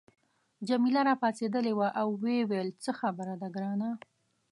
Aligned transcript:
جميله 0.67 1.01
راپاڅیدلې 1.09 1.73
وه 1.75 1.87
او 2.01 2.07
ویې 2.21 2.39
ویل 2.49 2.69
څه 2.83 2.91
خبره 2.99 3.33
ده 3.41 3.47
ګرانه. 3.55 3.89